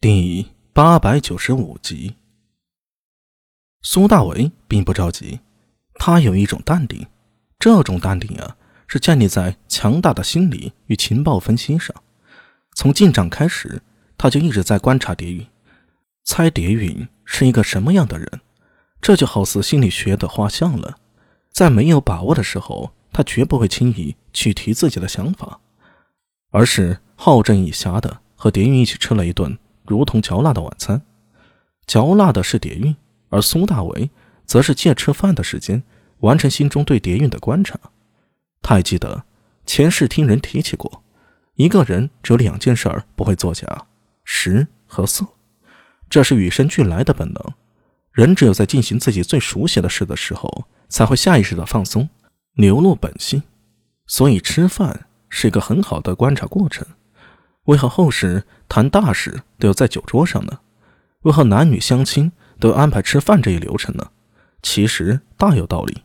[0.00, 2.14] 第八百九十五集，
[3.82, 5.40] 苏大为并不着急，
[5.94, 7.04] 他有一种淡定，
[7.58, 8.56] 这种淡定啊，
[8.86, 11.92] 是建立在强大的心理与情报分析上。
[12.76, 13.82] 从进展开始，
[14.16, 15.44] 他就一直在观察蝶云，
[16.22, 18.40] 猜蝶云是一个什么样的人。
[19.00, 20.96] 这就好似心理学的画像了，
[21.50, 25.58] 在没有把握的时候，他绝不会轻易去提自己的想法，
[26.52, 29.58] 而是好整以暇的和蝶云一起吃了一顿。
[29.88, 31.02] 如同嚼蜡的晚餐，
[31.86, 32.94] 嚼蜡的是蝶韵，
[33.30, 34.10] 而苏大为
[34.44, 35.82] 则是借吃饭的时间
[36.18, 37.78] 完成心中对蝶韵的观察。
[38.60, 39.24] 他还记得
[39.64, 41.02] 前世听人提起过，
[41.54, 43.86] 一个人只有两件事儿不会作假：
[44.24, 45.26] 食和色。
[46.10, 47.42] 这是与生俱来的本能。
[48.12, 52.08] 人只有在进行自己最熟悉的事的时候，才会下意识的放松，
[52.54, 53.42] 流露本性。
[54.06, 56.86] 所以吃饭是一个很好的观察过程。
[57.68, 60.60] 为何后世谈大事都要在酒桌上呢？
[61.22, 64.08] 为何男女相亲都要安排吃饭这一流程呢？
[64.62, 66.02] 其实大有道理。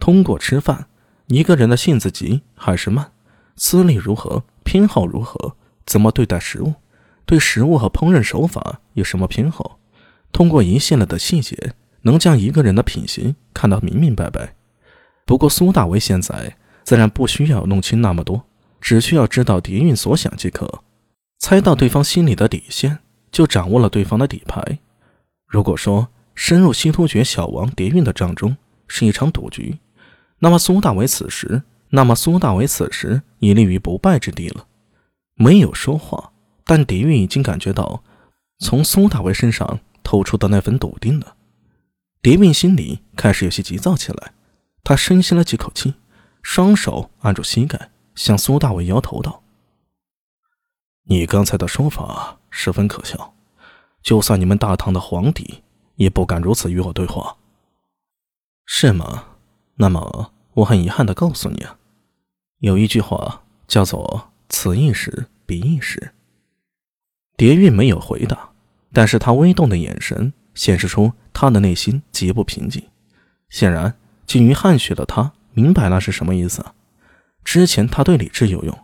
[0.00, 0.86] 通过吃饭，
[1.26, 3.12] 一个人的性子急还是慢，
[3.54, 6.72] 资历如何，偏好如何，怎么对待食物，
[7.26, 9.78] 对食物和烹饪手法有什么偏好，
[10.32, 14.54] 通过一系列的细节，能将一个人的品行看得明明白白。
[15.26, 18.46] 不过苏大为现在自然不需要弄清那么多。
[18.80, 20.84] 只需要知道蝶韵所想即可，
[21.38, 22.98] 猜到对方心里的底线，
[23.30, 24.78] 就掌握了对方的底牌。
[25.46, 29.78] 如果说深入西突厥小王蝶韵的帐中是一场赌局，
[30.40, 34.66] 那么苏大为此时，那么苏大为此时已立于不败之地了。
[35.34, 36.32] 没有说话，
[36.64, 38.02] 但蝶韵已经感觉到
[38.58, 41.36] 从苏大为身上透出的那份笃定了。
[42.20, 44.32] 蝶韵心里开始有些急躁起来，
[44.82, 45.94] 他深吸了几口气，
[46.42, 47.90] 双手按住膝盖。
[48.14, 49.44] 向苏大伟摇头道
[51.10, 53.32] ：“你刚才的说法十分可笑，
[54.02, 55.62] 就算你们大唐的皇帝
[55.96, 57.38] 也不敢如此与我对话。
[58.66, 59.24] 是吗？
[59.76, 61.78] 那么我很遗憾的告诉你啊，
[62.58, 66.12] 有一句话叫做‘此一时，彼一时’。”
[67.38, 68.50] 蝶韵没有回答，
[68.92, 72.86] 但是他微动的眼神显示出他的内心极不平静。
[73.48, 73.96] 显然，
[74.26, 76.62] 仅于汗血的他明白那是什么意思。
[77.42, 78.78] 之前他对李治有用，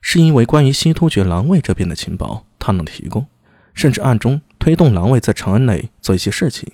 [0.00, 3.26] 是因为关于西突厥狼卫这边的情报他能提供，
[3.74, 6.72] 甚至暗中推动狼卫在长安内做一些事情，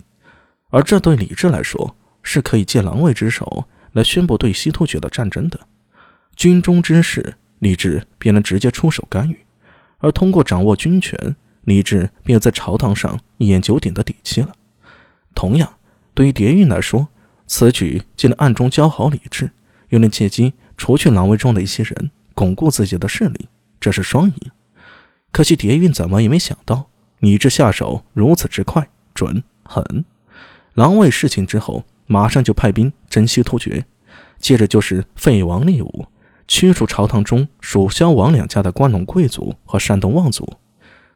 [0.70, 5.60] 而这对李治来说是可以借狼卫之手来宣布对西突厥的战争的。
[6.34, 9.44] 军中之事，李治便能直接出手干预，
[9.98, 14.52] 而通过掌握军权，李治便在朝堂上一言九鼎的底气了。
[15.34, 15.74] 同样，
[16.14, 17.08] 对于蝶韵来说，
[17.46, 19.50] 此举既能暗中交好李治，
[19.88, 20.54] 又能借机。
[20.76, 23.48] 除去狼卫中的一些人，巩固自己的势力，
[23.80, 24.36] 这是双赢。
[25.32, 30.04] 可惜蝶韵怎么也没想到，你这下手如此之快、准、狠。
[30.74, 33.86] 狼卫事情之后，马上就派兵征西突厥，
[34.38, 36.06] 接着就是废王立武，
[36.46, 40.46] 驱逐朝堂中蜀萧王两家的关陇贵族和山东望族，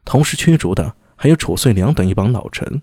[0.03, 2.81] 同时驱逐的还有褚遂良等一帮老臣。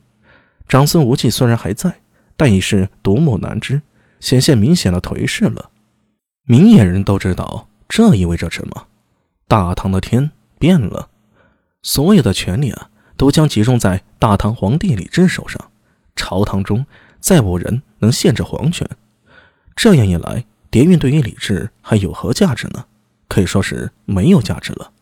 [0.68, 2.00] 长孙无忌虽然还在，
[2.36, 3.82] 但已是独木难支，
[4.20, 5.70] 显现明显的颓势了。
[6.44, 8.86] 明眼人都知道，这意味着什么？
[9.46, 11.08] 大唐的天变了，
[11.82, 15.70] 所有的权力啊，都将集中在大唐皇帝李治手上，
[16.14, 16.84] 朝堂中
[17.18, 18.88] 再无人能限制皇权。
[19.74, 22.84] 这样一来，蝶韵对于李治还有何价值呢？
[23.26, 24.92] 可以说是没有价值了。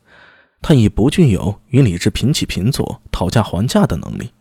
[0.62, 4.32] 他已不具有与李治平起平坐、讨价还价的能力。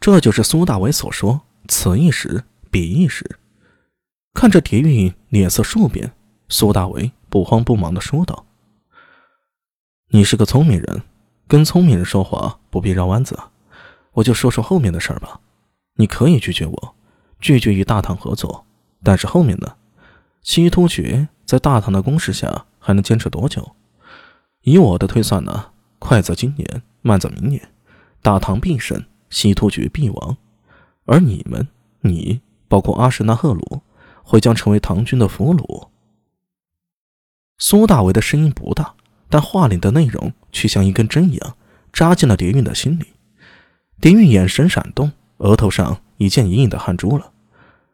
[0.00, 3.38] 这就是苏大为所说“此一时，彼一时”。
[4.34, 6.12] 看着蝶韵脸色数变，
[6.48, 8.46] 苏大为不慌不忙的说道
[10.08, 11.02] ：“你是个聪明人，
[11.46, 13.38] 跟聪明人说话不必绕弯子。
[14.12, 15.40] 我就说说后面的事儿吧。
[15.96, 16.94] 你可以拒绝我，
[17.40, 18.66] 拒绝与大唐合作，
[19.02, 19.76] 但是后面呢？
[20.42, 23.74] 西突厥在大唐的攻势下还能坚持多久？
[24.62, 27.68] 以我的推算呢，快则今年，慢则明年，
[28.22, 30.36] 大唐必胜，西突厥必亡。
[31.04, 31.68] 而你们，
[32.00, 33.82] 你包括阿什纳赫鲁。”
[34.28, 35.86] 会将成为唐军的俘虏。
[37.58, 38.94] 苏大为的声音不大，
[39.28, 41.56] 但话里的内容却像一根针一样
[41.92, 43.06] 扎进了蝶韵的心里。
[44.00, 47.32] 蝶韵眼神闪动，额头上已见隐隐的汗珠了。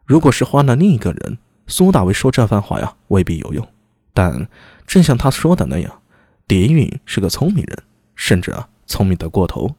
[0.05, 1.37] 如果是换了另一个人，
[1.67, 3.65] 苏大为说这番话呀，未必有用。
[4.13, 4.47] 但
[4.85, 6.01] 正像他说的那样，
[6.45, 7.83] 蝶韵是个聪明人，
[8.15, 9.75] 甚至啊，聪明的过头。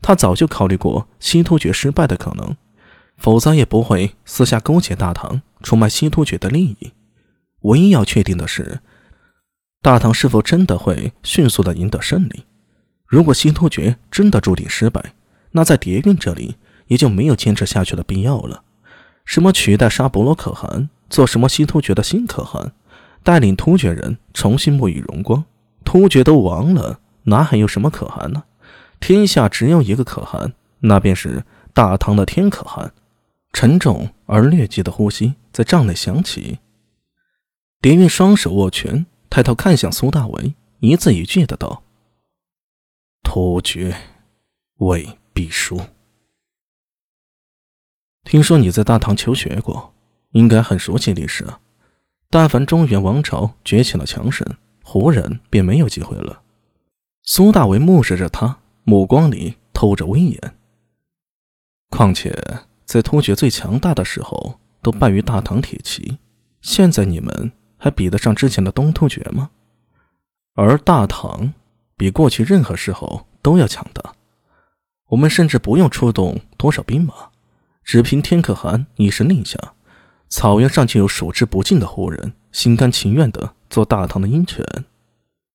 [0.00, 2.56] 他早就考虑过西突厥失败的可能。
[3.18, 6.92] 否则也不会私下勾结大唐，出卖西突厥的利益。
[7.62, 8.78] 唯一要确定的是，
[9.80, 12.44] 大唐是否真的会迅速的赢得胜利。
[13.06, 15.14] 如果西突厥真的注定失败，
[15.52, 16.56] 那在叠韵这里
[16.88, 18.62] 也就没有坚持下去的必要了。
[19.24, 22.72] 什么取代沙伯罗可汗，做什么西突厥的新可汗，
[23.22, 25.44] 带领突厥人重新沐浴荣光？
[25.84, 28.44] 突厥都亡了，哪还有什么可汗呢？
[29.00, 32.92] 天下只有一个可汗，那便是大唐的天可汗。
[33.52, 36.58] 沉重而略急的呼吸在帐内响起。
[37.80, 41.82] 蝶韵双手握拳，抬头看向苏大为，一字一句的道
[43.22, 43.96] ：“突厥
[44.76, 45.80] 未必输。
[48.24, 49.94] 听说你在大唐求学过，
[50.30, 51.60] 应该很熟悉历史啊。
[52.30, 54.46] 但凡中原王朝崛起了强盛，
[54.82, 56.42] 胡人便没有机会了。”
[57.22, 58.58] 苏大为目视着他。
[58.84, 60.56] 目光里透着威严。
[61.90, 62.34] 况且，
[62.86, 66.16] 在突厥最强大的时候，都败于大唐铁骑。
[66.62, 69.50] 现在你们还比得上之前的东突厥吗？
[70.54, 71.54] 而大唐
[71.96, 74.12] 比过去任何时候都要强大。
[75.08, 77.14] 我们甚至不用出动多少兵马，
[77.82, 79.56] 只凭天可汗一声令下，
[80.28, 84.62] 草原上就有数之不尽的胡人心甘情愿的做大唐的鹰犬。